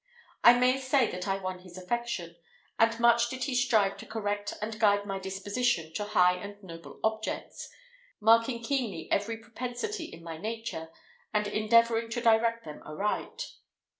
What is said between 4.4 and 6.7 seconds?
and guide my disposition to high and